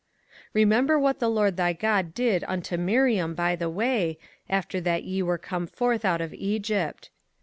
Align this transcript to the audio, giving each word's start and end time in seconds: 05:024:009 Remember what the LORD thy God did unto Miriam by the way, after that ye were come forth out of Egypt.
05:024:009 0.47 0.47
Remember 0.55 0.97
what 0.97 1.19
the 1.19 1.29
LORD 1.29 1.57
thy 1.57 1.73
God 1.73 2.15
did 2.15 2.43
unto 2.47 2.75
Miriam 2.75 3.35
by 3.35 3.55
the 3.55 3.69
way, 3.69 4.17
after 4.49 4.81
that 4.81 5.03
ye 5.03 5.21
were 5.21 5.37
come 5.37 5.67
forth 5.67 6.03
out 6.03 6.21
of 6.21 6.33
Egypt. 6.33 7.11